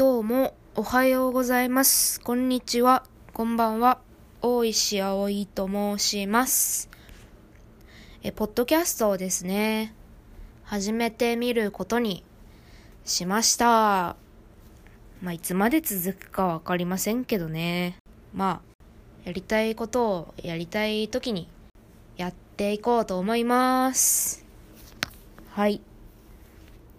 [0.00, 2.22] どうも、おはようございます。
[2.22, 3.04] こんにちは。
[3.34, 4.00] こんばんは。
[4.40, 6.88] 大石葵と申します。
[8.22, 9.94] え、ポッドキャストをですね、
[10.64, 12.24] 始めてみることに
[13.04, 14.16] しました。
[15.20, 17.98] まあ、いつまで続くかわかりませんけどね。
[18.32, 18.62] ま
[19.26, 21.46] あ、やりたいことをやりたい時に
[22.16, 24.46] やっていこうと思います。
[25.50, 25.82] はい。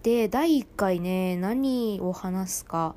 [0.02, 2.94] で、第1回ね、何を話すか、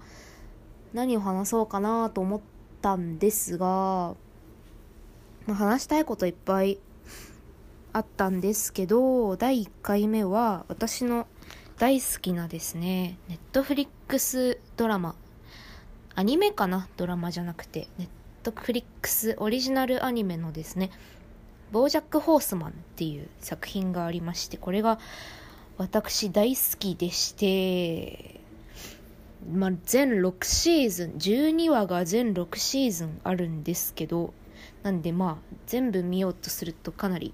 [0.93, 2.41] 何を話そうかなと思っ
[2.81, 4.15] たんですが、
[5.45, 6.79] まあ、話したいこといっぱい
[7.93, 11.27] あったんですけど、第1回目は私の
[11.77, 15.15] 大好きなですね、ネットフリックスドラマ、
[16.15, 16.87] アニメかな？
[16.97, 18.07] ドラマじゃなくて、ネッ
[18.41, 20.89] トフリックスオリジナルアニメのですね、
[21.71, 24.97] ボージャック・ホースマンっていう作品がありまして、これが
[25.77, 28.39] 私大好きでして、
[29.51, 34.33] まあ、全6シーズン、12話が全6シーズンあるんですけど、
[34.83, 37.33] なんでまあ、全部見ようとするとかなり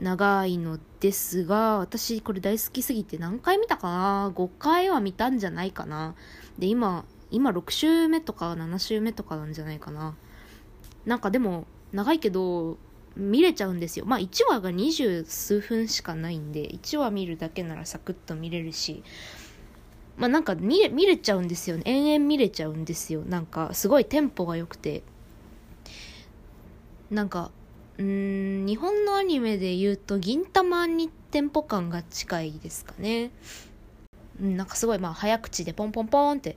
[0.00, 6.16] 長いのですが、私これ大好きすぎて何回見たかな ?5 回は見たんじゃないかな
[6.58, 10.16] で、今、今6週目とか7週目とかなんじゃないかな
[11.04, 12.76] なんかでも、長いけど、
[13.16, 14.04] 見れちゃうんですよ。
[14.04, 19.02] まあ1話が二十数分しかないんで、1話見るだけならサクッと見れるし、
[20.16, 21.82] まあなんか見れ見れちゃうんですよね。
[21.86, 23.22] 延々見れちゃうんですよ。
[23.22, 25.02] なんかすごいテンポが良くて。
[27.10, 27.52] なんか、
[27.98, 33.30] うん、日本のアニメで言うと銀玉にテンポ感が近いですかね。
[34.40, 36.56] うん、なんかすごいまあ早口でポンポンポンって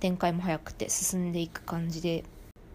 [0.00, 2.24] 展開も早くて進んでいく感じで、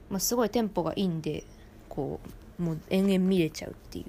[0.10, 1.44] まあすごいテンポがいいんで、
[1.90, 4.06] こう、もう延々見れちゃうっていう。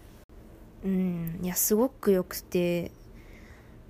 [0.84, 2.90] うん、いや、すごく良くて、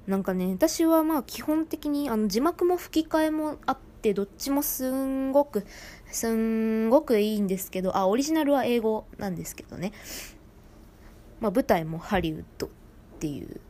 [0.06, 5.64] なんかね、私はまあ基本的にあの字幕も吹き替えもあって、どっちもすんごく、
[6.11, 9.92] すんごくいいんですけど、あ、オリジナルは英語なんですけどね。
[11.41, 12.70] まあ舞台もハリウッドっ
[13.20, 13.60] ていう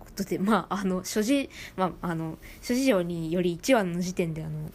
[0.00, 4.70] ことで、まああの、諸事、まああの、諸事情により1話の時点であの、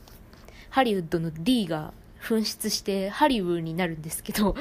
[0.70, 1.94] ハリウッドの D が
[2.26, 4.56] 紛失してハリウーになるんですけど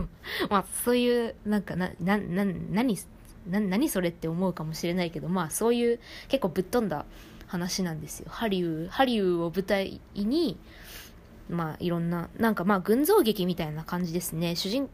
[0.48, 2.98] まあそういうなんかななな何
[3.46, 7.04] な何それって思うかもしれないけどまあそういう結構ぶっ飛んだ
[7.46, 8.26] 話なんですよ。
[8.30, 10.56] ハリウーハリウーを舞台に
[11.50, 14.56] まあいろんななんかまあ群像劇みたいな感じですね。
[14.56, 14.88] 主人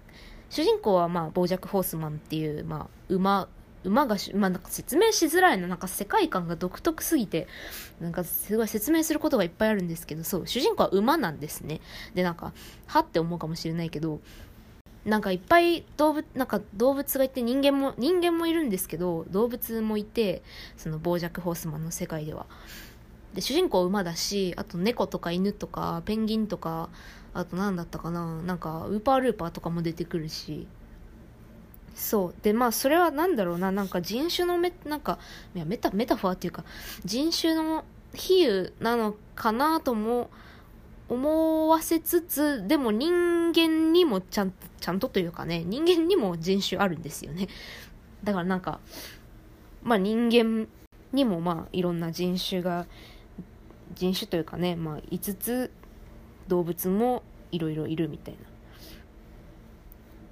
[0.50, 3.48] 主人公はまあボージャック・ホースマンっていうまあ馬
[3.86, 7.46] 馬が、まあ、なんか説明しづらいのなんか世界観が独特すぎて
[8.00, 11.80] なんかすごい説明することがいっぱいあるんですけどそう主人公は馬なんですね。
[12.14, 12.52] でなんか
[12.86, 14.20] はって思うかもしれないけど
[15.04, 20.42] なんかいっぱい動物なんか動物がいて人間も人間もいるんですけど動物もいて
[20.76, 22.46] そのボージャック・ホースマンの世界では。
[23.34, 26.88] で主人公馬だしあと猫とか犬とかペンギンとか
[27.34, 30.66] あと何だったかななんかウーパールーパーとかも出てくるし。
[31.96, 32.34] そう。
[32.42, 33.72] でまあそれは何だろうな。
[33.72, 35.18] なんか人種のメなんか
[35.54, 36.64] いやメタメタファーっていうか
[37.04, 37.84] 人種の
[38.14, 40.30] 比喩なのかなとも
[41.08, 47.48] 思わせつつでも人間にもちゃんちゃんとというかね人間にも人種あるんですよね。
[48.22, 48.78] だからなんか
[49.82, 50.68] まあ人間
[51.12, 52.86] にもまあいろんな人種が
[53.94, 55.70] 人種というかねまあ5つ
[56.46, 58.40] 動物もいろいろいるみたいな。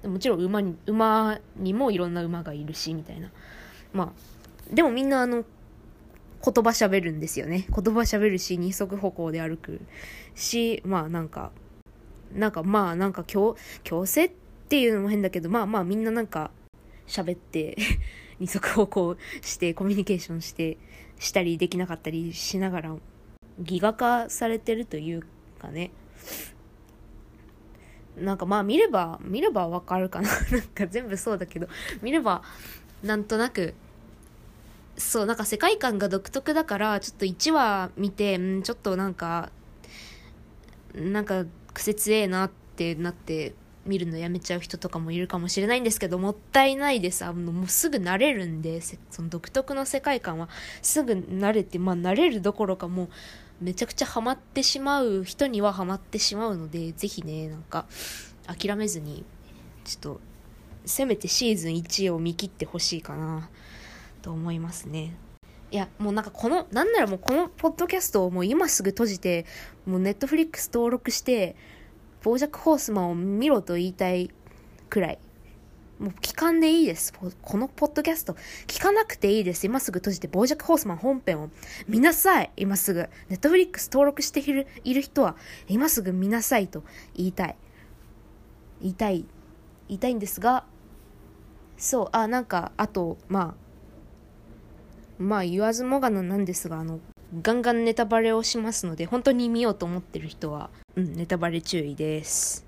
[0.07, 3.31] もちろん馬に馬にもいろんな馬がいるしみたいな。
[3.93, 5.43] まあでもみんなあの
[6.43, 7.65] 言葉喋るんですよね。
[7.69, 9.81] 言葉喋るし二足歩行で歩く
[10.35, 11.51] しまあなんか
[12.33, 14.31] なんかまあなんか強強制っ
[14.69, 16.51] ていうのも変だけどまあまあみんななんか
[17.07, 17.77] 喋って
[18.39, 20.77] 二足歩行してコミュニケーションして
[21.17, 22.95] したりできなかったりしながら
[23.59, 25.23] ギガ化されてるという
[25.59, 25.91] かね。
[28.17, 30.29] なんかまあ見れば見ればわかるかな。
[30.51, 31.67] なんか全部そうだけど
[32.01, 32.41] 見れば
[33.03, 33.73] なんとなく
[34.97, 39.51] そうなんか世界観が独特だからちょっと1話見てんちょっとなんか
[40.93, 43.53] なんか癖強えなってなって
[43.85, 47.23] 見るのやめちゃう人とかもいるかもしれないんですけどもったいないです。
[47.23, 50.49] あのもうすぐ慣れるんでその独特の世界観は。
[50.81, 53.09] すぐ慣れてまあ慣れるどころかもう
[53.61, 57.85] めちゃくちゃハマってしまう人にはハマってしまうのでぜひねなんか
[58.45, 59.23] 諦めずに
[59.83, 60.21] ちょっと
[60.85, 63.49] せめてシーズン1を見切ってほしいかな
[64.21, 65.15] と思いますね。
[65.71, 69.45] いやもうなんかこのなんならもうこのポッドキャストをもう今すぐ閉じて
[69.85, 71.55] もうネットフリックス登録して
[72.23, 74.29] ボージャック・ホースマンを見ろと言いたい
[74.89, 75.19] くらい。
[75.99, 77.13] もう聞かんでいいです。
[77.13, 78.35] このポッドキャスト、
[78.67, 79.65] 聞かなくていいです。
[79.65, 81.49] 今すぐ閉じて、傍若ホースマン本編を
[81.87, 82.51] 見なさい。
[82.57, 83.09] 今すぐ。
[83.29, 85.37] ネットフリックス登録しているいる人は、
[85.67, 86.83] 今すぐ見なさいと
[87.15, 87.55] 言いたい。
[88.81, 89.25] 言いたい。
[89.87, 90.65] 言いたいんですが、
[91.77, 93.65] そう、あ、なんか、あと、まあ、
[95.17, 96.99] まあ言わずもがななんですが、あの、
[97.41, 102.65] ガンガンネタバレをしますので、本当に見ようと思ってる人は、うん、ネタバレ注意です。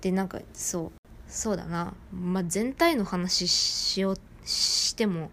[0.00, 0.99] で、なんか、そう、
[1.30, 5.30] そうだな、まあ、全体の話しようしても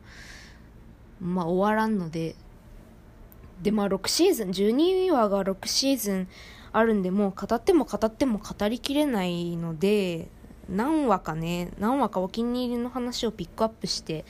[1.20, 2.36] まあ終わらんので。
[3.62, 6.28] でまあ6シーズン12話が6シーズン
[6.74, 10.28] あるんでもう語っても語っても語りきれないので
[10.70, 14.26] 何話かね何話かお気に入りの話をピックアップして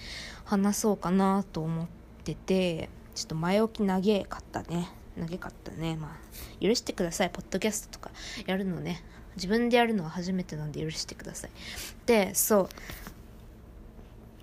[0.46, 1.88] 話そうかなと思っ
[2.24, 4.90] ててちょっと前置き長かったね。
[5.18, 5.96] 長かったね。
[5.96, 7.32] まあ許してください。
[7.32, 8.12] ポッドキャストとか
[8.46, 9.04] やるのね。
[9.38, 11.52] 自分でやるのは初めてなんで許してください。
[12.06, 12.70] でそう。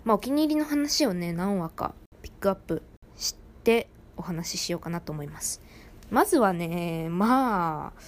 [0.05, 2.82] まあお気に入りの話をね何話かピックアップ
[3.17, 5.61] してお話ししようかなと思います。
[6.11, 8.00] まずはねまあ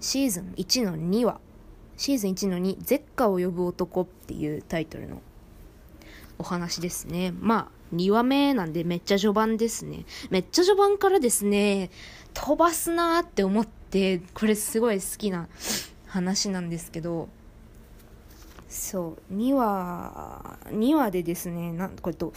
[0.00, 1.40] シーズン1の2話。
[1.96, 5.22] シーズン1の2「ゼッカを呼ぶ男」っていうタイトルの
[6.38, 7.32] お話ですね。
[7.38, 10.04] まあ2話目なんでめっちゃ序盤ですね。
[10.28, 11.90] めっちゃ序盤からですね
[12.32, 15.48] 飛ばすなーって思ってこれすごい好きな
[16.14, 17.28] 話なんですけど
[18.68, 22.32] そう2話2話でですねなんこれど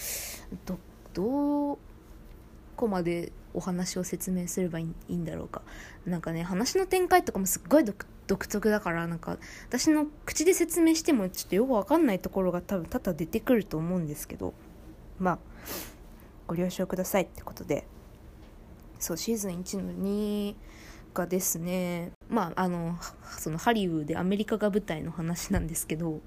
[0.66, 0.80] ど
[1.14, 1.78] ど
[2.76, 5.62] こまでお話を説明すればいいんだろうか。
[6.06, 9.38] なんかね話の展開とかもすっごい独特だからなんか
[9.68, 14.54] 私の口で説明してもちょっとよくわかんないところが多分多々出てくると思うんですけど
[15.20, 15.40] まあ
[16.48, 17.86] ご了承くださいってことで。
[19.00, 20.56] そうシーズン1の2
[21.14, 22.98] がですねまああの
[23.38, 26.22] そのハリウッドでアメリカが舞台の話なんですけど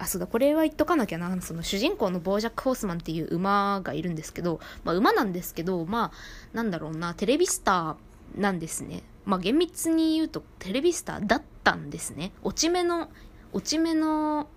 [0.00, 1.40] あそうだこれは言っとかなきゃな。
[1.42, 6.12] その主人公のボージャック・ホースマンっていう馬がいるんですけど、まあ、馬なんですけどまあ
[6.54, 9.02] なんだろうなテレビスターなんですね。
[9.26, 12.32] まあ厳密に言うとテレビスターだったんですね。
[12.42, 13.10] 落ち目の
[13.52, 14.48] 落ち目の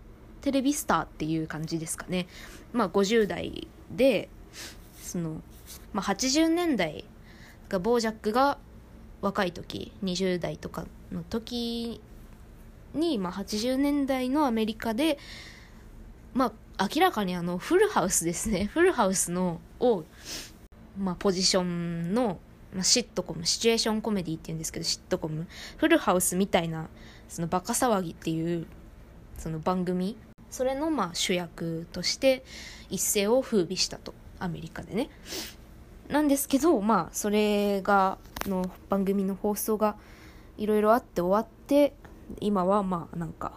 [0.41, 2.27] テレビスターっていう感じですかね。
[2.71, 4.29] まあ50代で
[5.01, 5.41] その、
[5.91, 7.03] まあ、80年代
[7.67, 8.57] がボージャックが
[9.23, 12.01] 若い時20代とかの時
[12.93, 15.17] に、まあ、80年代のアメリカで、
[16.33, 18.65] まあ、明らかにあのフルハウスですね。
[18.75, 20.03] フルハウスのを、
[20.99, 22.37] まあ、ポジションの、
[22.73, 25.47] まあ、シットコムシチュエーションコメディっていうんですけどシットコム
[25.77, 26.89] フルハウスみたいな
[27.29, 28.67] そのバカ騒ぎっていう
[29.37, 30.17] その番組。
[30.49, 32.43] それのまあ主役として
[32.89, 34.13] 一世を風靡したと。
[34.39, 35.09] アメリカでね。
[36.13, 39.95] なんですけどまあそれがの番組の放送が
[40.59, 41.95] いろいろあって終わって
[42.39, 43.51] 今はまあなんか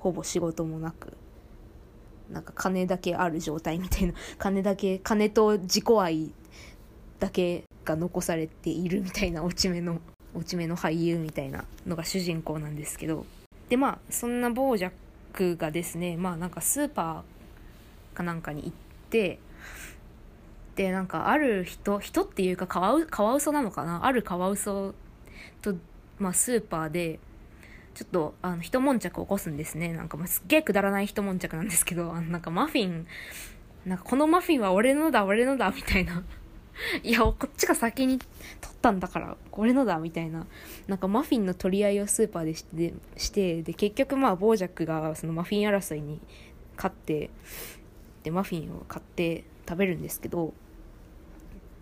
[0.00, 1.16] ほぼ仕事もなく
[2.28, 6.32] なんか金だけある状態みたいな 金だけ金と自己愛
[7.20, 10.00] だけが残されているみたいな落ち目の
[10.34, 13.24] 落ち目の俳優みたいなのが主人公なんですけど。
[13.68, 14.92] でまあそんなボージャッ
[15.32, 18.72] クがですねまあなんかスーパーかなんかに行っ
[19.10, 19.38] て
[20.80, 24.06] でなんかある人人っていうかカワウカワウソなのかな？
[24.06, 24.94] あるカワウソ
[25.60, 25.74] と、
[26.18, 27.20] まあ、スーパーで
[27.92, 29.92] ちょっとあの一悶着起こすんですね。
[29.92, 33.06] なんか、まあ、すっげえくだらない一悶着なんですけどあのなんかマフィン
[33.84, 36.24] なんかこのマフィンは俺のだ俺のだみたいな。
[37.04, 38.28] いやこっちが先に取
[38.72, 40.46] ったんだから俺のだみたいな。
[40.86, 46.22] なんかマフィンの取り合いをスーパーでしてしてで結局まあボージャックがそのマフィン争いに
[46.76, 47.28] 勝って
[48.22, 50.54] でマフィンを買って食べるんですけど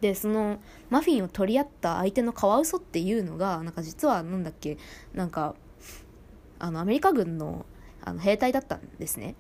[0.01, 0.59] でその
[0.91, 4.79] マフィンを取り合った相手のカワウソっていうのがなんか実はなんだっけ
[5.13, 5.55] なんか
[6.59, 7.67] あのアメリカ軍の
[8.03, 9.35] あの兵隊だったんですね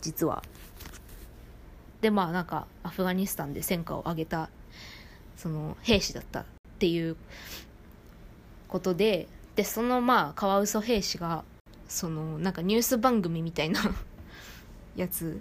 [0.00, 0.42] 実は。
[2.00, 4.50] でまあなんかアフガニスタンで戦果を上げた
[5.36, 6.44] その兵士だったっ
[6.78, 7.16] ていう
[8.68, 9.26] ことで
[9.56, 11.44] でそのまあカワウソ兵士が
[11.88, 13.80] そのなんかニュース番組みたいな
[14.96, 15.40] やつ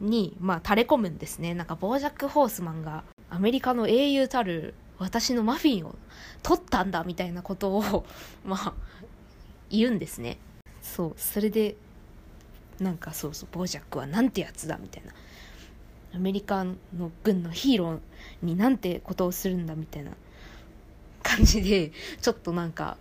[0.00, 1.54] に、まあ、垂れ込むんですね。
[1.54, 5.94] なんか、ボージャック・ホースマンが、アメリカの英雄たる私のマフィンを
[6.42, 8.06] 取ったんだみたいなことを
[8.44, 8.74] まあ、
[9.70, 10.38] 言うんですね。
[10.82, 11.76] そう、それで、
[12.80, 15.12] なんかそうそう、ボージャックはなんてやつだみたいな。
[16.14, 16.74] アメリカの
[17.22, 18.00] 軍のヒーロー
[18.42, 20.12] になんてことをするんだみたいな
[21.22, 22.96] 感じで、ちょっとなんか、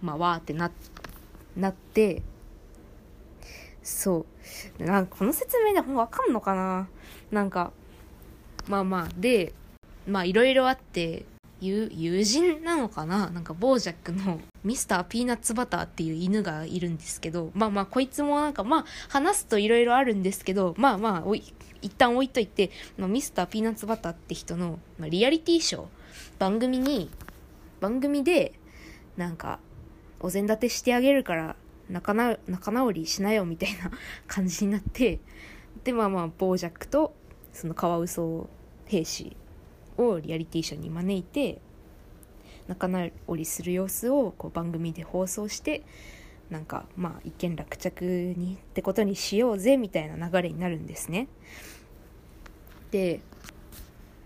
[0.00, 0.70] まあ、わーってな、
[1.56, 2.22] なって、
[3.88, 4.26] そ
[4.78, 4.84] う。
[4.84, 6.88] なんかこの説明でもわかんのかな？
[7.30, 7.72] なんか、
[8.68, 9.54] まあまあ、で、
[10.06, 11.24] まあいろいろあって、
[11.60, 13.30] 友友人なのかな？
[13.30, 21.42] なんかボージャックのミスターピーナッツバターっていう犬がいるんですけど、まあまあこいつもなんかまあ話すと色々あるんですけど、まあまあおい
[21.80, 25.84] 一旦置いといて、まあ、ミスターピーナッツバターって人の、まあ、リアリティショー、
[26.38, 27.08] 番組に、
[27.80, 28.52] 番組で
[29.16, 29.60] なんか
[30.20, 31.56] お膳立てしてあげるから
[31.88, 33.90] 仲な仲直りしなよみたいな
[34.26, 35.20] 感じになって
[35.84, 37.14] でまあまあボージャックと
[37.52, 38.48] そのカワウソ
[38.86, 39.36] 兵士
[39.96, 41.60] をリアリティショーに招いて
[42.66, 45.82] 仲直りする様子をこう番組で放送して
[46.50, 48.04] なんかまあ一見落着
[48.36, 51.28] にってことにしようぜみたいな流れになるんですね。
[52.90, 53.20] で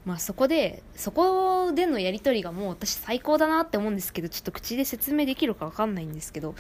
[0.04, 6.54] まあそこでそこでのやり取りがもう私最高だなって思うんですけどちょっと口で説明できるか分かんないんですけど、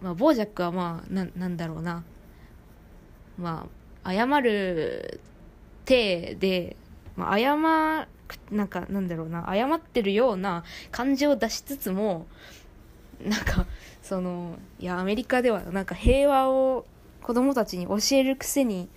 [0.00, 2.04] まあ、ボージャックはまあななんだろうな。
[3.38, 3.66] ま
[4.04, 5.20] あ謝る
[5.84, 6.76] 体で、
[7.16, 7.56] まあ、謝
[8.50, 9.46] なんかなんだろうな。
[9.52, 12.26] 謝ってるような感じを出しつつも
[13.24, 13.66] なんか
[14.02, 16.86] そのいやアメリカではなんか平和を
[17.22, 18.88] 子供たちに教えるくせに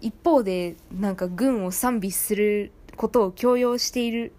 [0.00, 4.32] 一方でなんか軍を賛美することを強要している。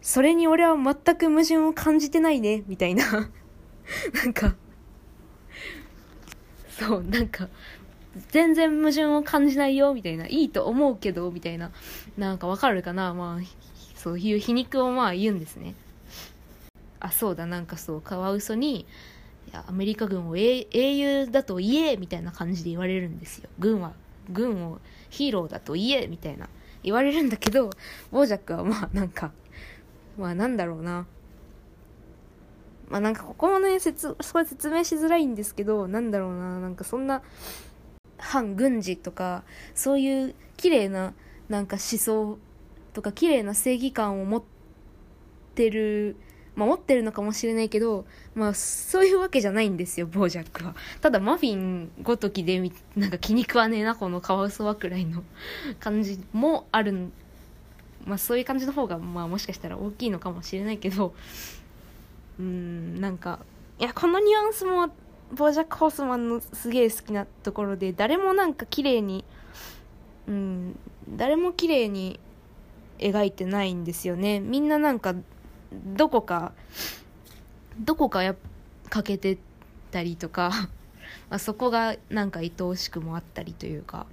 [0.00, 3.04] それに俺は全く矛盾を感じてないねみたいな。
[4.14, 4.54] なんか
[6.78, 7.48] そうなんか
[8.28, 11.70] 全然矛盾を感じないよみたいないいと思うけどみたいな
[12.16, 13.14] なんかわかるかな？
[13.14, 13.44] まあ
[13.96, 15.74] そういう皮肉をまあ言うんですね。
[17.00, 18.86] あそうだなんかそうカワウソにい
[19.52, 23.48] やアメリカ軍を英雄だと言えみたいな感じで言われるんですよ。
[23.58, 23.92] 軍は
[24.30, 24.78] 軍を
[25.10, 26.48] ヒーローだと言えみたいな
[26.82, 27.70] 言われるんだけど
[28.10, 29.32] ボージャックはまあなんか
[30.18, 31.06] まあなんだろうな。
[32.88, 37.22] まあなんかここもね説そこ説明しづらいんですけどなんだろうななんかそんな
[38.18, 41.14] 反軍事とかそういう綺麗な
[41.48, 42.38] なんか思想
[42.92, 44.42] とか綺麗な正義感を持っ
[45.54, 46.16] てる
[46.58, 48.04] まあ、持ってるのかもしれないけど、
[48.34, 50.74] まあ、そういうわけじゃないんですよ、ボージャックは。
[51.00, 52.60] ただ、マフィンごときで、
[52.96, 55.22] なんか気に食わねえな、このカワウソはくらいの
[55.78, 57.10] 感じもある、
[58.04, 61.14] まあ、そういう感じの方が、まあ、もしかしたら大きいのかもしれないけど、
[62.38, 63.40] うん、なんか、
[63.78, 64.88] いや、このニュアンスも、
[65.32, 69.24] ボージャック・ホースマンのすげえ好きなところで、誰もなんか綺麗に、
[70.26, 70.78] うん、
[71.08, 72.18] 誰も綺麗に
[72.98, 74.40] 描いてないんですよね。
[74.40, 75.14] みんななんか、
[75.72, 76.52] どこか
[77.78, 78.34] どこかや
[78.88, 79.38] 欠けて
[79.90, 80.50] たりとか
[81.30, 84.06] まあそこがなんか愛おしくもあったりというか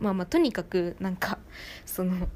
[0.00, 1.38] まあまあとにかくなんか
[1.84, 2.28] その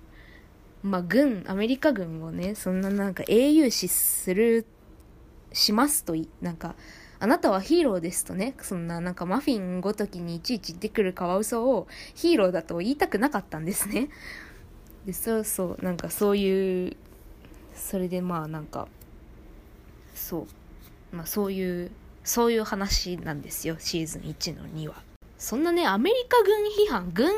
[0.84, 4.66] まあ軍アメリカ軍をねそんななんか英雄視する
[5.52, 6.76] しますといなんか
[7.18, 14.10] あなたはヒーローですとねそんななんかマフィンごときにいちいち出てくるカワウソをヒーローだと言いたくなかったんですね。
[15.06, 16.96] でそうそうなんかそういう
[17.74, 18.88] それでまあなんか
[20.14, 20.46] そ
[21.12, 21.90] うまあそういう
[22.24, 25.02] そういう話なんですよシーズン1の2は。
[25.38, 27.32] そんなねアメリカ軍批判軍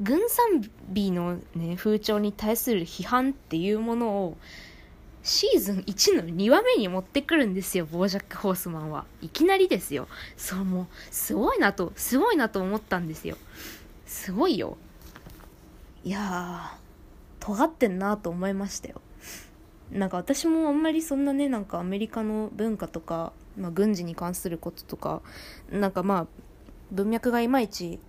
[0.00, 4.36] 軍賛美のね風潮に対する批判っていうものを
[5.22, 9.04] シーズン1の2話目に持ってくるんですよ、ボージャック・ホースマンは。
[9.20, 10.08] いきなりですよ。
[10.36, 13.36] そう、もう、すごいなと、すごいなと思ったんですよ。
[14.04, 14.76] すごいよ。
[16.02, 19.00] いやー、尖ってんなと思いましたよ。
[19.92, 25.20] なんか私もあんまりそんなねなんかアメリカの文化とか、まあ、軍事に関することとか
[25.70, 26.26] なんかまあ
[26.90, 28.00] 文脈がいまいち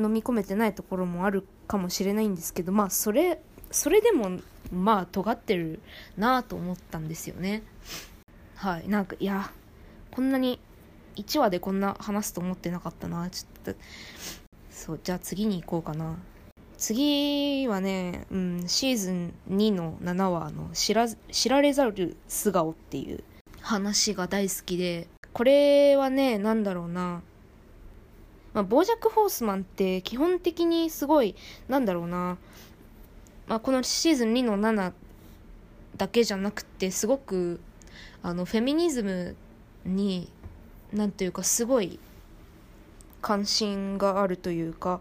[0.00, 3.40] 飲み込めてないところもあるかもしれないんですけどまあそれ
[3.70, 4.40] それでも
[4.72, 5.80] まあ尖ってる
[6.16, 7.62] なと思ったんですよね。
[8.56, 8.88] はい。
[8.88, 9.50] なんかいや
[10.10, 10.58] こんなに
[11.16, 13.28] 1話でこんな話すと思ってなかったな。
[13.30, 13.80] ちょっと
[14.70, 16.16] そうじゃあ次に行こうかな。
[16.76, 23.22] 次はね、うん、シーズン2の7話の知ら知られざる素顔っていう
[23.60, 27.22] 話が大好きで、これはね、なんだろうな。
[28.52, 31.34] まあ、ボージャック・ホースマンって基本的にすごい、
[31.68, 32.38] なんだろうな。
[33.46, 34.92] まあ、このシーズン2の7
[35.96, 37.60] だけじゃなくて、すごく、
[38.22, 39.36] あの、フェミニズム
[39.84, 40.30] に、
[40.92, 41.98] なんていうか、すごい
[43.22, 45.00] 関心があるというか、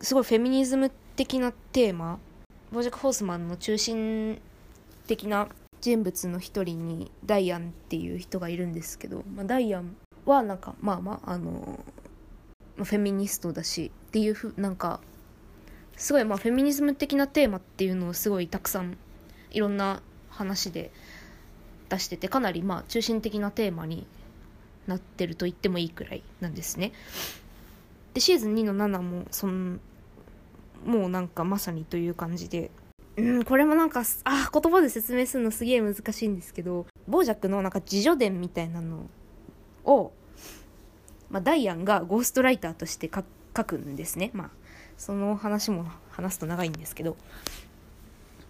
[0.00, 2.18] すごいフェミニズム的なテーマ
[2.70, 4.40] ボージャック・ホースマンの中心
[5.06, 5.48] 的な
[5.80, 11.80] 人物の一人にダイアンっていう人がいるんですけど、まあ、ダイアンはなんかまあまああの
[12.84, 15.00] フェミニストだしっていうふなんか
[15.96, 18.96] すごいまあフェミニズム的なテーマっていうのをすごいたくさん
[19.50, 20.90] いろんな話で
[21.88, 24.06] 出しててかなりまあ中心的なテーマに
[24.86, 26.92] なってると言ってもいいくらいなんですね。
[28.14, 29.80] でシーズン2の7もそん
[30.84, 32.70] もうなんかまさにという感じで
[33.18, 39.08] うん、これもなんか、あ、言葉で説明するのすげえ難しいんですけど、ボージャックのなんか自助伝みたいなの
[39.84, 40.12] を、
[41.30, 44.30] まあ、ダイアンがゴーストライターとして書くんですね。
[44.32, 44.50] まあ、
[44.96, 47.16] その話も話すと長いんですけど、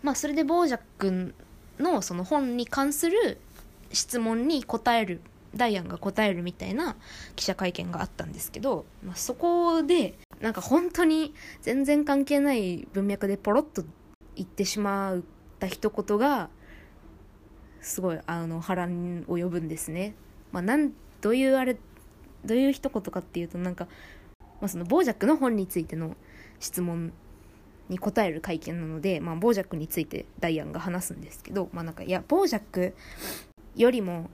[0.03, 1.35] まあ、それでボージャック
[1.79, 3.39] のその本に関する
[3.93, 5.21] 質問に答える、
[5.55, 6.97] ダイアンが答えるみたいな
[7.35, 13.83] 記者会見があったんですけど、まあ、そこで、なんか本当に全然関係ない文脈でポロッと
[14.37, 15.23] 言ってしまっ
[15.59, 16.49] た一言が
[17.81, 20.15] すごいあの波乱を呼ぶんですね。
[20.53, 21.77] まあ、なんどういうあれ
[22.45, 23.87] どういう一言かっていうとなんか、
[24.61, 26.17] まあ、そのボージャックの本についての
[26.61, 27.13] 質問
[27.89, 32.95] に答える会見なので、まあ、ボージャックについてダイアンが話すんですけど、まあ、なんかいやボージャック
[33.77, 34.29] よりも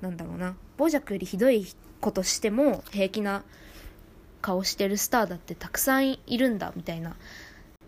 [0.00, 1.66] なんだろうなボージャックよりひどい
[2.00, 3.42] ことしても平気な
[4.40, 7.16] 顔してるスターだってたくさんいるんだみたいな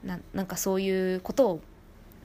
[0.04, 1.60] ななんかそういうことを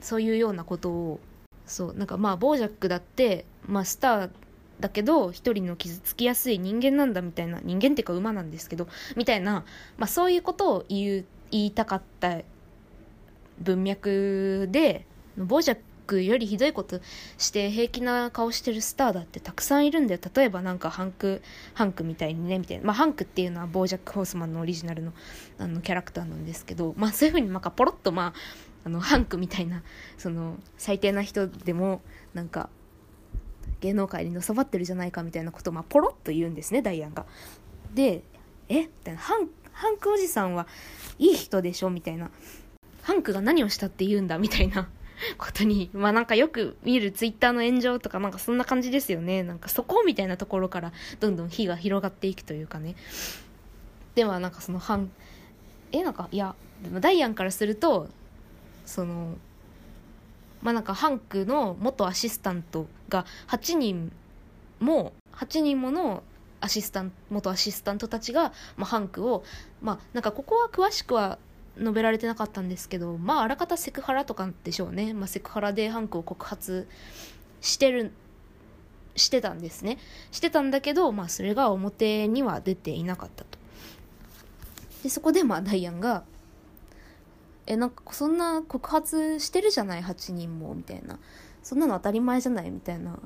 [0.00, 1.20] そういうようなことを
[1.66, 4.30] そうなんかまあボージャックだって、まあ、スター
[4.80, 9.64] だけど一人の傷つきやすい人間なんだみたいな人間っていうか馬なんですけどみたいな、
[9.96, 12.40] まあ、そういうことを言う言いたかった
[13.60, 15.06] 文脈で
[15.38, 17.00] ボージャックよりひどいこと
[17.36, 20.20] して平気な顔してるスターだってたくさんいるんだよ。
[20.34, 21.42] 例えばなんかハンク
[21.74, 25.12] ハンクみたいにねみたいな、まあ、ハンクっていうのはボージャック・ホースマンのオリジナルの
[25.58, 28.34] あのキャラクターなんですけど、まあ、そういうふうになんかポロッと、まあ、
[28.84, 29.82] あのハンクみたいな
[30.18, 32.02] その最低な人でも
[32.34, 32.68] なんか
[33.80, 37.26] 芸能界にのさばってるじゃないかみたいなことを、まあ、ポロッと言うんですねダイアンが。
[37.94, 38.22] で
[38.68, 38.82] え？
[38.82, 40.66] みたいなハンハンクおじさんは
[41.18, 42.30] いい人でしょみたいな
[43.02, 44.88] ハンクが何をしたって言うんだみたいな
[45.38, 49.42] ことに、まあなんかよく見るツイッターの炎上とかなんかそんな感じですよね。
[49.42, 52.96] なんかそこみたいなところからどんどん火が広がっていくというかね。
[54.14, 55.10] ではなんかそのハン、
[55.92, 58.08] え、なんかいや、でもダイアンからすると、
[58.84, 59.36] その、
[60.62, 64.12] まあなんかハンクの元アシスタントが8人
[64.80, 66.22] も、8人もの
[66.60, 69.44] アシスタント、元アシスタントたちが、まあ、ハンクを、
[69.82, 71.38] まあなんかここは詳しくは
[71.78, 76.88] 述べられてなかったんですけどまああらかたセクハラとかでしょうね、まあ、セクハラでハンクを告発
[77.60, 78.12] してる
[79.14, 79.96] してたんですね。
[80.30, 83.58] してたんだけど、まあ、それが表には出ていなかったと。
[85.02, 86.24] でそこでまあダイアンが
[87.66, 91.18] 「えなんかそんな告発してるじゃない？8人も」みたいな
[91.66, 93.18] 「そんなの当たり前じゃない」みたいな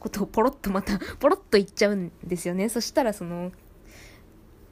[0.00, 2.68] ことをポロッとまた ポロッと言っちゃうんですよね。
[2.68, 3.52] そしたらその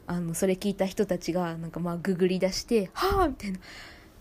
[0.09, 3.61] あのそれ聞いた人たちがなんかまあググり出して「はあ」みたいな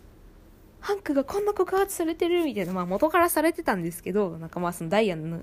[0.82, 5.42] 「ハンクがこんな告発されてる」みたいな、まあ、元からされてたんですけどなんかまあそのダイアンの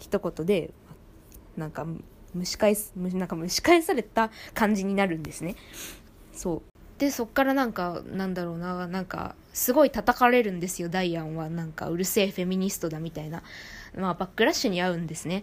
[0.00, 0.72] 一言で
[1.58, 1.86] なんか
[2.34, 5.56] 蒸し返すなんか蒸し返された感じになるんですね。
[6.32, 6.98] そう。
[6.98, 10.88] でそっからなんかなんだろうななんかすごい叩かれるんですよ。
[10.88, 13.42] ダイアンはなんかうるせえフェミニストだみたいな。
[13.96, 15.42] まあバックラッシュに合うんですね。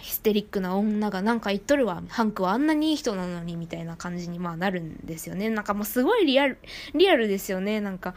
[0.00, 5.50] ヒステリックな女がなんか言っとるわ、ハンクはあんなにいい人なのにみたいな感じにまあなるんですよね。
[5.50, 6.58] なんかもうすごいリアル、
[6.96, 7.80] リアルですよね。
[7.80, 8.16] なんか、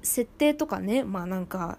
[0.00, 1.78] 設定とかね、まあなんか、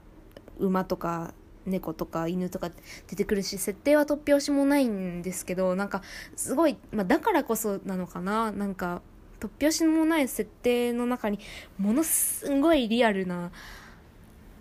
[0.60, 1.34] 馬とか
[1.66, 2.70] 猫とか犬とか
[3.08, 6.02] 出てくるし、設定は突拍子もないんですけど、なんか
[6.36, 9.02] すごい、まあだからこそなのかな、なんか、
[9.39, 11.39] 突拍子もない設定の中に
[11.78, 13.52] ものすごいリアルな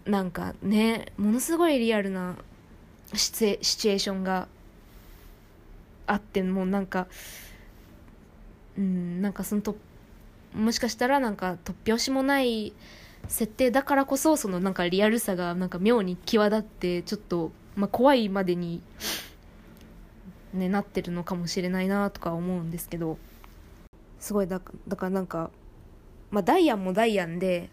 [0.04, 2.36] なんかねものすごいリアルな
[3.14, 3.48] シチュ
[3.92, 4.48] エーションが
[6.06, 7.06] あってもうなんか
[8.78, 9.76] うんなんかそのと
[10.54, 12.72] もしかしたらなんか突拍子もない
[13.28, 18.80] 設定だからこそそのなんかリアルさがなんか妙に際立ってちょっと、まあ、怖いまでに、
[20.54, 23.18] ね、なってるのかもしれないなとか思うんですけど。
[24.26, 25.52] すごいだからなんか、
[26.32, 27.70] まあ、ダイアンもダイアンで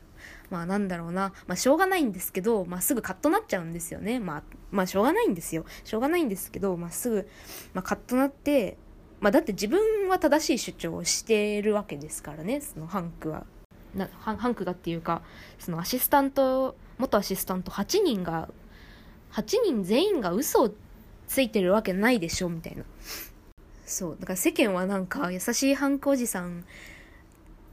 [0.52, 4.20] まあなんだろうな、まあしょうがないんですけど、まあすぐカッとなっちゃうんですよね。
[4.20, 5.66] まあ、まあしょうがないんですよ。
[5.84, 7.28] しょうがないんですけど、まあすぐ、
[7.74, 8.78] まあカッとなって、
[9.20, 13.48] まあだって自分は正しい主張をしてるわけですからね、そのハンクは。
[13.96, 15.24] なハンクがっていうか、
[15.58, 18.50] そのアシスタント、元アシスタント8人が、
[19.32, 20.76] 8人全員が嘘を
[21.28, 22.84] ついてるわけないでしょ、みたいな。
[23.94, 24.18] そう。
[24.20, 26.66] だから世間はなんか優しいハンクおじさん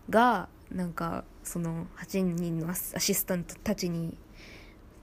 [0.08, 4.16] が、なんかその8人のアシスタントたちに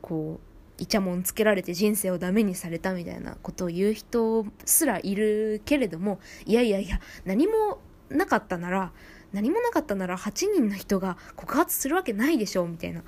[0.01, 8.91] こうイチャモンつけられて人生をダメにされたみたいなことを言う人すらいるけれどもいやいやいや何もなかったなら
[9.33, 13.03] 何もなかったなら8人の人が告発するわけないでしょみたいな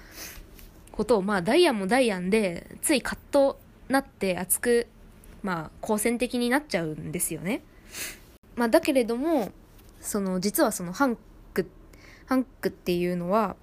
[0.91, 4.87] ことをまあダイアンもダイアンでついカッとなって熱く
[5.43, 7.61] まあ好戦的になっちゃうんですよね。
[8.59, 9.51] まあ、だけれども
[10.01, 11.17] その実はその反
[12.27, 13.55] ハンクっていうのは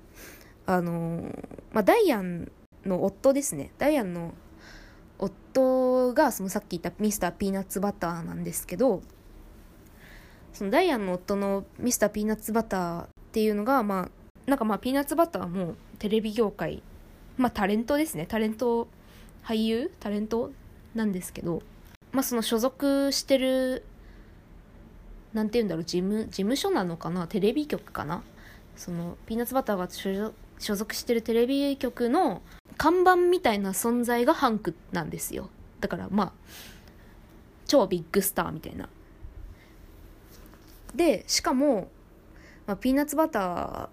[0.67, 1.31] あの、
[1.71, 2.51] まあ、ダイアン
[2.85, 3.71] の夫ですね。
[3.79, 4.35] ダイアンの
[5.19, 9.03] 夫がそのさっき言ったミスターピーナッツバターなんですけど
[10.53, 14.11] そのダイアンの夫のミスターピーナッツバターっていうのがまあ
[14.51, 16.83] なんかまあピーナッツバターもテレビ業界
[17.37, 18.27] まあタレントですね。
[18.27, 18.89] タレント
[19.45, 19.93] 俳優？
[20.01, 20.51] タレント？
[20.95, 21.63] なんですけど
[22.11, 23.85] まあその所属してる
[25.37, 27.27] なんて言うんだろう事務事務所なのかな？
[27.27, 28.23] テレビ局かな？
[28.75, 29.87] そのピーナッツバターが
[30.59, 32.41] 所属してるテレビ局の
[32.79, 35.51] 看板みたいな存在がハンクなんですよ。
[35.81, 36.33] だからまあ
[37.67, 38.89] 超ビッグスターみたいな。
[40.95, 41.91] でしかも、
[42.67, 43.91] まあ、ピーナッツバタ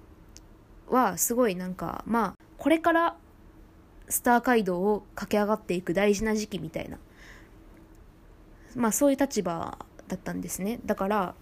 [0.90, 3.18] ーはすごいなんかまあこれから
[4.08, 7.00] スター街道を駆け上がっていく大事な時期みたいな。
[8.76, 10.80] まあそういう立場だったんですね。
[10.86, 11.36] だから、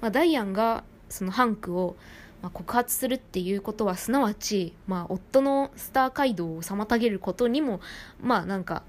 [0.00, 1.96] まあ、ダイアンがそのハンクを
[2.42, 7.80] まあ、告発するっていうことはすなわち、まあ、夫のスター街道を妨げることにも
[8.20, 8.82] まあなんか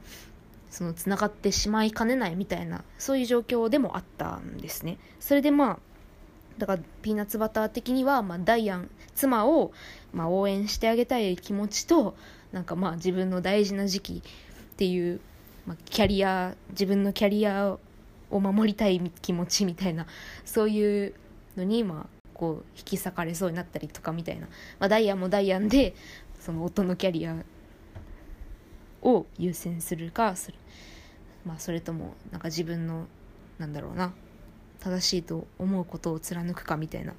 [0.70, 4.98] そのつながってしまいかねないみたいなそういう状況でもあったんですね。
[5.20, 5.80] それでまあ
[6.58, 9.72] だからピーナッツバター的には、まあ、ダイアン妻を、
[10.14, 12.16] まあ、応援してあげたい気持ちと
[12.52, 15.20] なんかまあ自分の大事な時期っていう、
[15.66, 17.78] まあ、キャリア自分のキャリア
[18.32, 20.08] を守りたい気持ちみたいな
[20.46, 21.14] そういう
[21.56, 24.48] のにまあこう引き裂かれそうになったりとかみたいな、
[24.80, 25.94] まあ、ダイヤもダイヤンで
[26.40, 27.36] その夫のキャリア
[29.04, 30.58] を優先するかする、
[31.46, 33.06] まあ、それともなんか自分の
[33.60, 34.14] なんだろうな。
[34.82, 37.14] 正しいと思うことを貫くかみたいな、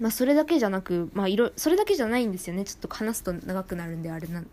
[0.00, 2.64] まあ、それだけじゃなく、まあ、いろそれだけじゃないんですよね。
[2.64, 4.44] ちょっと話すと長くなるんであれな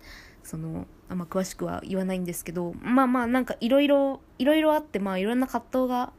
[0.46, 6.14] そのあんま詳しくは言わないんですけどまあまあなんかいろいろいろいろあってまあいろんな葛藤が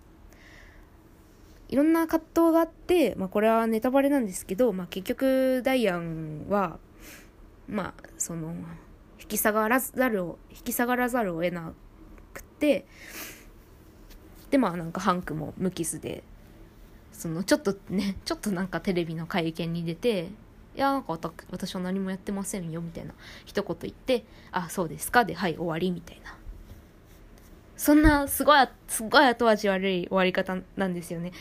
[1.69, 6.79] いろんな葛藤があって、まあ、これはネタバレなんですけど、まあ、結局ダイアンは
[7.69, 8.55] まあその
[9.21, 11.73] 引き下がらざるを引き下がらざるを得な
[12.35, 12.85] くて
[14.51, 16.25] でまあなんかハンクも無傷で
[17.13, 20.31] そのちょっとねちょっとなんかテレビの会見に出て
[20.77, 21.19] いやなんか
[21.51, 26.37] 私は何もやってませんよみたいな一言言ってあそうですかではい終わりみたいな
[27.77, 31.33] そんなすごい、すごい後味悪い終わり方なんですよね。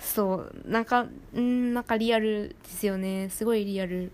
[0.00, 3.28] そう、なんかう、んなんかリアルですよね。
[3.30, 4.10] すごいリアル。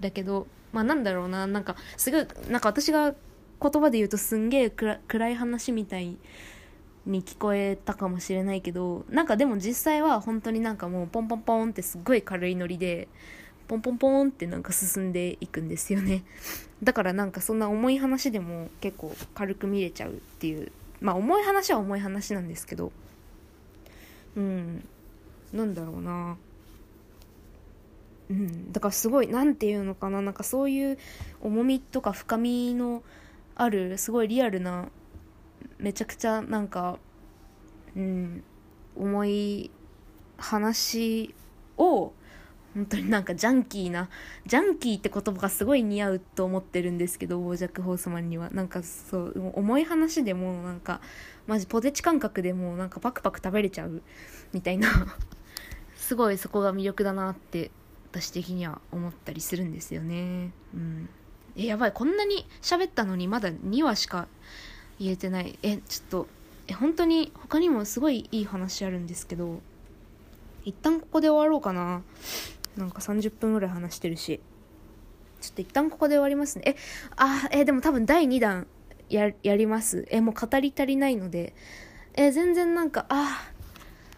[0.00, 3.14] だけど、まあなんだろうな、なんか、すごい、なんか私が
[3.60, 6.16] 言葉で言うとすんげえ暗い話みたい
[7.04, 13.08] に聞こえたかもしれないけど、なんかでも実際は本当になんかもうポンポンポンってすっごい軽いノリで、
[13.68, 16.24] ポンポンポンってなんか進んでいくんですよね。
[16.82, 20.72] だからなんかそんな重い話でも結構軽く見れちゃうっていう。
[21.00, 22.90] まあ重い話は重い話なんですけど。
[24.36, 24.88] うん。
[25.52, 26.38] なんだろうな。
[28.30, 28.72] うん。
[28.72, 30.22] だからすごい何て言うのかな。
[30.22, 30.98] なんかそういう
[31.42, 33.02] 重みとか深みの
[33.54, 34.88] あるすごいリアルな
[35.78, 36.98] めちゃくちゃなんか
[37.94, 38.42] うん。
[38.96, 39.70] 重い
[40.38, 41.34] 話
[41.76, 42.12] を
[42.74, 44.08] 本当になんかジャンキーな
[44.46, 48.50] ジャンキーって言葉がすごい似合うと思ってるんですけどボージャック・ホースマンには。
[48.50, 51.00] なんかそう重い話でもなんか
[51.46, 54.02] マジポテチ感覚でもなんかパクパク食べれちゃう
[54.52, 54.88] みたいな。
[55.96, 57.70] すごいそこが魅力だなって
[58.12, 60.52] 私的には思ったりするんですよね。
[60.74, 61.08] うん。
[61.56, 61.92] えやばい。
[61.92, 64.28] こんなに喋ったのにまだ2話しか
[64.98, 65.58] 言えてない。
[65.62, 66.26] えちょっと
[66.68, 69.60] え本当に他にもすごいいい話あるんですけど
[70.64, 72.02] 一旦ここで終わろうかな。
[72.78, 74.40] なんか30分ぐらい話してるし。
[75.40, 76.64] ちょっと一旦ここで終わりますね。
[76.66, 76.76] え、
[77.16, 78.66] あ、え、でも多分第2弾
[79.08, 80.06] や、やります。
[80.10, 81.54] え、もう語り足りないので。
[82.14, 83.50] え、全然なんか、あ、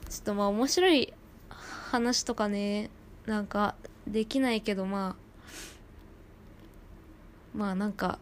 [0.08, 1.12] ちょっとまあ面白い
[1.48, 2.90] 話とかね、
[3.26, 3.74] なんか
[4.06, 5.16] できないけどま
[7.54, 8.18] あ、まあなんか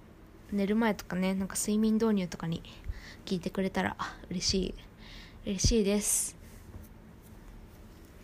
[0.53, 2.63] 寝る前とかね、なんか睡眠導入とかに
[3.27, 3.97] 聞いてくれたら
[4.31, 4.75] 嬉しい。
[5.47, 6.38] 嬉しいです。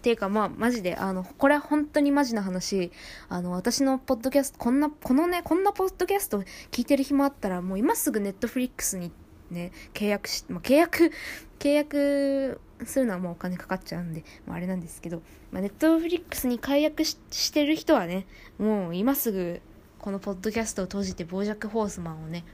[0.04, 2.92] ていうかまあマジであのこれは本当にマジな話。
[3.30, 9.10] あの私のポッドキャストこんなこのねこんなポッドキャスト聞いてる暇あったらもう今すぐネットフリックスに
[9.50, 11.10] ね契約し、まあ、契約
[11.58, 18.26] 契約するのはもうお金かかっちゃうんで、まあ、あれなんですけど、まあ、ネットフリックスに解約ししてる人はね
[18.58, 19.62] もう今すぐ
[19.98, 22.44] このポッドキャストを閉じて傍若ホースマンをね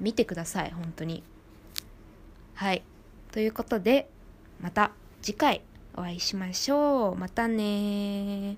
[0.00, 1.22] 見てください本当に。
[2.54, 2.82] はい。
[3.30, 4.10] ということで
[4.60, 4.90] また
[5.22, 5.62] 次回。
[5.94, 7.16] お会いしましょう。
[7.16, 8.56] またね